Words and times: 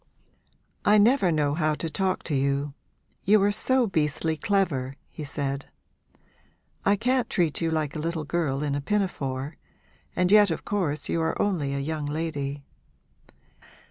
'I 0.83 0.97
never 0.97 1.31
know 1.31 1.53
how 1.53 1.75
to 1.75 1.87
talk 1.87 2.23
to 2.23 2.33
you 2.33 2.73
you 3.23 3.39
are 3.43 3.51
so 3.51 3.85
beastly 3.85 4.35
clever,' 4.35 4.95
he 5.11 5.23
said. 5.23 5.67
'I 6.85 6.95
can't 6.95 7.29
treat 7.29 7.61
you 7.61 7.69
like 7.69 7.95
a 7.95 7.99
little 7.99 8.23
girl 8.25 8.63
in 8.63 8.73
a 8.73 8.81
pinafore 8.81 9.57
and 10.15 10.31
yet 10.31 10.49
of 10.49 10.65
course 10.65 11.07
you 11.07 11.21
are 11.21 11.39
only 11.39 11.75
a 11.75 11.79
young 11.79 12.07
lady. 12.07 12.63